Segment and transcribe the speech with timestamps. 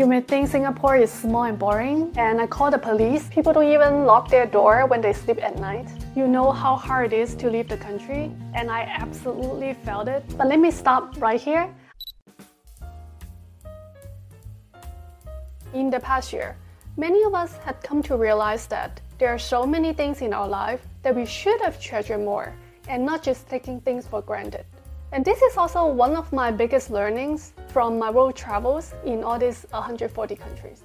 [0.00, 3.28] You may think Singapore is small and boring, and I call the police.
[3.28, 5.86] People don't even lock their door when they sleep at night.
[6.16, 10.24] You know how hard it is to leave the country, and I absolutely felt it.
[10.38, 11.68] But let me stop right here.
[15.74, 16.56] In the past year,
[16.96, 20.48] many of us had come to realize that there are so many things in our
[20.48, 22.54] life that we should have treasured more
[22.88, 24.64] and not just taking things for granted.
[25.12, 29.40] And this is also one of my biggest learnings from my world travels in all
[29.40, 30.82] these 140 countries.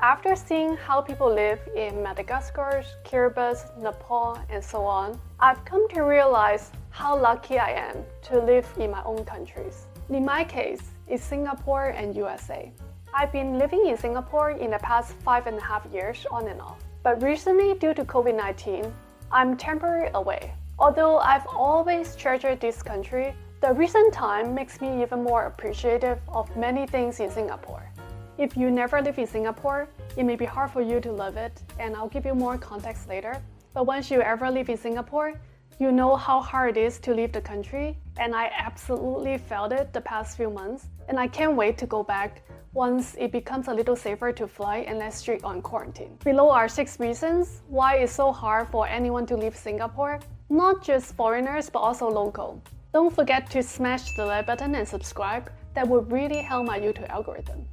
[0.00, 6.00] After seeing how people live in Madagascar, Kiribati, Nepal, and so on, I've come to
[6.00, 9.86] realize how lucky I am to live in my own countries.
[10.08, 12.72] In my case, it's Singapore and USA.
[13.12, 16.60] I've been living in Singapore in the past five and a half years on and
[16.62, 16.78] off.
[17.02, 18.90] But recently, due to COVID 19,
[19.30, 20.54] I'm temporarily away.
[20.78, 26.54] Although I've always treasured this country, the recent time makes me even more appreciative of
[26.56, 27.90] many things in Singapore.
[28.38, 31.60] If you never live in Singapore, it may be hard for you to love it,
[31.80, 33.42] and I'll give you more context later.
[33.74, 35.34] But once you ever live in Singapore,
[35.80, 39.92] you know how hard it is to leave the country, and I absolutely felt it
[39.92, 42.42] the past few months, and I can't wait to go back
[42.74, 46.16] once it becomes a little safer to fly and less strict on quarantine.
[46.22, 51.16] Below are six reasons why it's so hard for anyone to leave Singapore, not just
[51.16, 52.62] foreigners but also local.
[52.98, 55.52] Don't forget to smash the like button and subscribe.
[55.74, 57.64] That would really help my YouTube algorithm.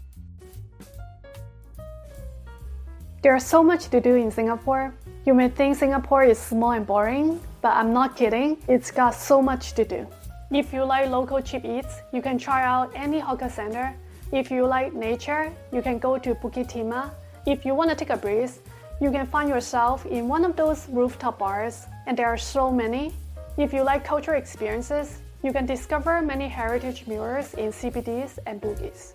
[3.23, 4.93] There is so much to do in Singapore.
[5.25, 8.57] You may think Singapore is small and boring, but I'm not kidding.
[8.67, 10.05] It's got so much to do.
[10.51, 13.95] If you like local cheap eats, you can try out any hawker center.
[14.31, 17.09] If you like nature, you can go to Bukit Timah.
[17.47, 18.59] If you want to take a breeze,
[19.01, 23.11] you can find yourself in one of those rooftop bars, and there are so many.
[23.57, 29.13] If you like cultural experiences, you can discover many heritage murals in CBDs and Bugis.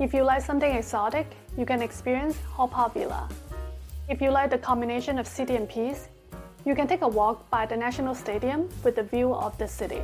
[0.00, 3.28] If you like something exotic, you can experience Haw Par Villa.
[4.08, 6.08] If you like the combination of city and peace,
[6.64, 10.02] you can take a walk by the National Stadium with the view of the city.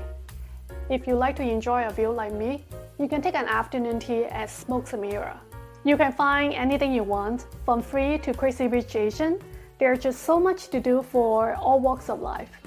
[0.88, 2.64] If you like to enjoy a view like me,
[3.00, 5.34] you can take an afternoon tea at Smoke & Mirrors.
[5.82, 9.40] You can find anything you want, from free to crazy rich Asian.
[9.80, 12.61] There's just so much to do for all walks of life.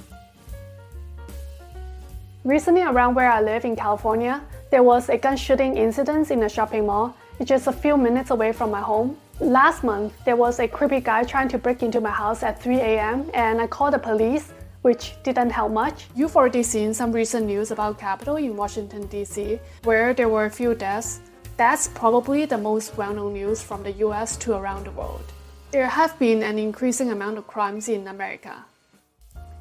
[2.46, 4.40] Recently, around where I live in California,
[4.70, 8.52] there was a gun shooting incident in a shopping mall, just a few minutes away
[8.52, 9.18] from my home.
[9.40, 12.76] Last month, there was a creepy guy trying to break into my house at 3
[12.76, 14.54] a.m., and I called the police,
[14.84, 16.06] which didn't help much.
[16.16, 20.52] You've already seen some recent news about Capitol in Washington, D.C., where there were a
[20.52, 21.22] few deaths.
[21.58, 25.26] That's probably the most well known news from the US to around the world.
[25.72, 28.64] There have been an increasing amount of crimes in America.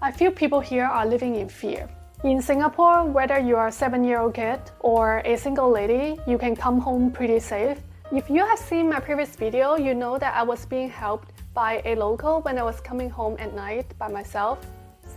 [0.03, 1.89] I feel people here are living in fear.
[2.25, 6.39] In Singapore, whether you are a seven year old kid or a single lady, you
[6.39, 7.77] can come home pretty safe.
[8.13, 11.83] If you have seen my previous video, you know that I was being helped by
[11.85, 14.67] a local when I was coming home at night by myself.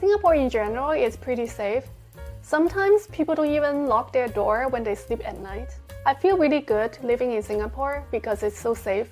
[0.01, 1.85] Singapore in general is pretty safe.
[2.41, 5.79] Sometimes people don't even lock their door when they sleep at night.
[6.05, 9.09] I feel really good living in Singapore because it's so safe.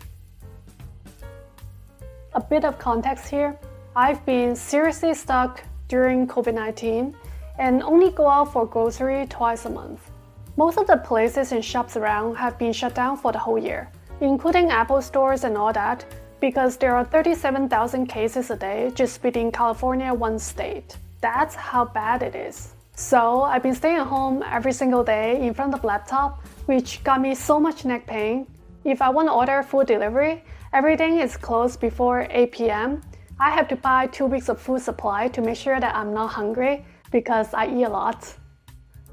[2.33, 3.57] A bit of context here.
[3.95, 7.15] I've been seriously stuck during COVID 19
[7.57, 10.11] and only go out for grocery twice a month.
[10.57, 13.89] Most of the places and shops around have been shut down for the whole year,
[14.21, 16.05] including Apple stores and all that,
[16.39, 20.97] because there are 37,000 cases a day just within California, one state.
[21.21, 22.73] That's how bad it is.
[22.95, 27.19] So I've been staying at home every single day in front of laptop, which got
[27.19, 28.47] me so much neck pain.
[28.85, 33.01] If I want to order food delivery, everything is closed before 8 p.m.
[33.39, 36.27] I have to buy two weeks of food supply to make sure that I'm not
[36.27, 38.35] hungry because I eat a lot.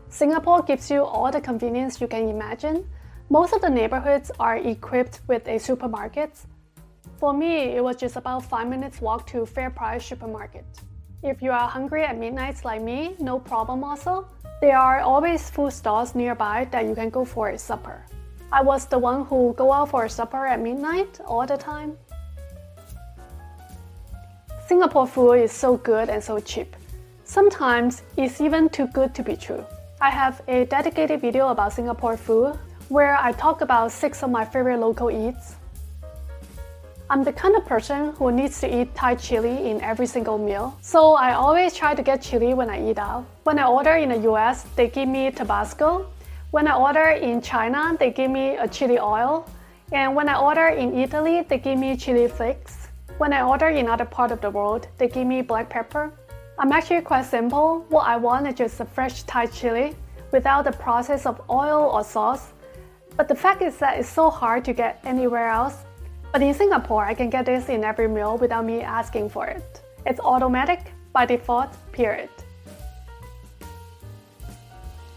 [0.08, 2.86] Singapore gives you all the convenience you can imagine.
[3.30, 6.38] Most of the neighborhoods are equipped with a supermarket.
[7.18, 10.64] For me, it was just about 5 minutes walk to FairPrice supermarket.
[11.22, 14.26] If you are hungry at midnight like me, no problem also.
[14.60, 18.04] There are always food stalls nearby that you can go for a supper.
[18.52, 21.96] I was the one who go out for a supper at midnight all the time.
[24.66, 26.76] Singapore food is so good and so cheap.
[27.32, 29.64] Sometimes it's even too good to be true.
[30.02, 32.58] I have a dedicated video about Singapore food
[32.90, 35.54] where I talk about six of my favorite local eats.
[37.08, 40.76] I'm the kind of person who needs to eat Thai chili in every single meal,
[40.82, 43.24] so I always try to get chili when I eat out.
[43.44, 46.12] When I order in the US, they give me Tabasco.
[46.50, 49.48] When I order in China, they give me a chili oil.
[49.90, 52.88] And when I order in Italy, they give me chili flakes.
[53.16, 56.12] When I order in other part of the world, they give me black pepper.
[56.58, 57.86] I'm actually quite simple.
[57.88, 59.96] What I want is just a fresh Thai chili
[60.32, 62.52] without the process of oil or sauce.
[63.16, 65.76] But the fact is that it's so hard to get anywhere else.
[66.32, 69.82] But in Singapore, I can get this in every meal without me asking for it.
[70.06, 72.30] It's automatic by default, period.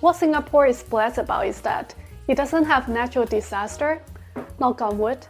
[0.02, 1.96] What Singapore is blessed about is that
[2.28, 4.02] it doesn't have natural disaster,
[4.60, 5.26] knock on wood.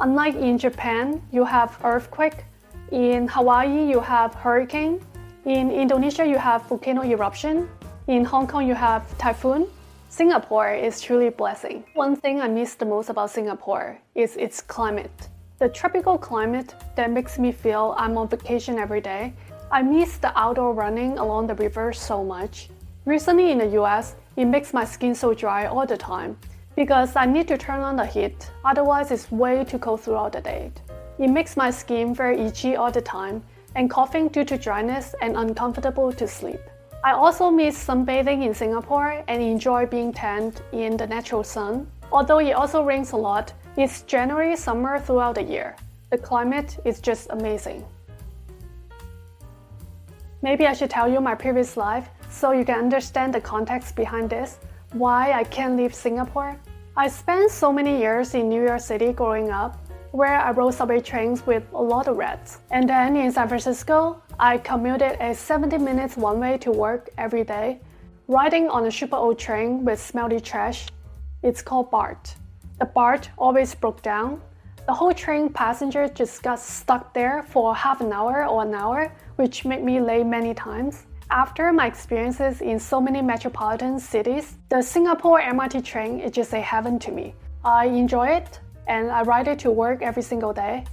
[0.00, 2.44] Unlike in Japan, you have earthquake.
[2.92, 5.00] In Hawaii, you have hurricane.
[5.46, 7.68] In Indonesia, you have volcano eruption.
[8.08, 9.68] In Hong Kong, you have typhoon.
[10.08, 11.84] Singapore is truly blessing.
[11.94, 15.28] One thing I miss the most about Singapore is its climate.
[15.60, 19.34] The tropical climate that makes me feel I'm on vacation every day.
[19.70, 22.68] I miss the outdoor running along the river so much.
[23.04, 26.36] Recently in the US, it makes my skin so dry all the time
[26.74, 30.40] because I need to turn on the heat, otherwise it's way too cold throughout the
[30.40, 30.72] day.
[31.20, 33.44] It makes my skin very itchy all the time
[33.76, 36.60] and coughing due to dryness and uncomfortable to sleep.
[37.04, 41.86] I also miss sunbathing in Singapore and enjoy being tanned in the natural sun.
[42.10, 45.76] Although it also rains a lot, it's generally summer throughout the year.
[46.10, 47.84] The climate is just amazing.
[50.42, 54.30] Maybe I should tell you my previous life so you can understand the context behind
[54.30, 54.58] this,
[54.92, 56.56] why I can't leave Singapore.
[56.96, 59.78] I spent so many years in New York City growing up,
[60.12, 62.60] where I rode subway trains with a lot of rats.
[62.70, 67.44] And then in San Francisco, I commuted a 70 minutes one way to work every
[67.44, 67.80] day,
[68.28, 70.88] riding on a super old train with smelly trash.
[71.42, 72.34] It's called BART.
[72.78, 74.40] The BART always broke down.
[74.86, 79.12] The whole train passenger just got stuck there for half an hour or an hour,
[79.36, 81.06] which made me late many times.
[81.30, 86.60] After my experiences in so many metropolitan cities, the Singapore MRT train is just a
[86.60, 87.34] heaven to me.
[87.64, 90.84] I enjoy it and I ride it to work every single day,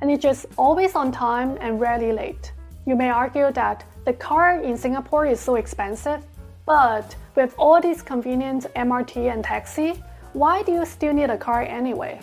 [0.00, 2.52] and it's just always on time and rarely late.
[2.86, 6.24] You may argue that the car in Singapore is so expensive,
[6.66, 10.02] but with all these convenient MRT and taxi,
[10.32, 12.20] why do you still need a car anyway?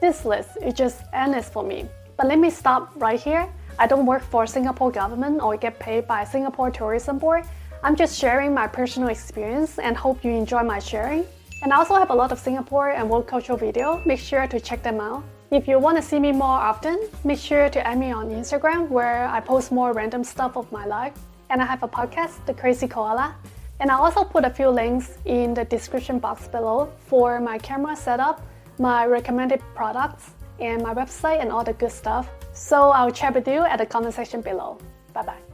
[0.00, 3.48] This list is just endless for me, but let me stop right here
[3.80, 7.44] I don't work for Singapore government or get paid by Singapore Tourism Board.
[7.84, 11.24] I'm just sharing my personal experience and hope you enjoy my sharing.
[11.62, 14.00] And I also have a lot of Singapore and world cultural video.
[14.04, 15.24] Make sure to check them out.
[15.50, 18.88] If you want to see me more often, make sure to add me on Instagram
[18.88, 21.14] where I post more random stuff of my life.
[21.50, 23.34] And I have a podcast, The Krazy Koala.
[23.80, 27.96] And I also put a few links in the description box below for my camera
[27.96, 28.42] setup,
[28.78, 32.28] my recommended products, and my website and all the good stuff.
[32.52, 34.78] So I'll chat with you at the comment section below.
[35.12, 35.47] Bye bye.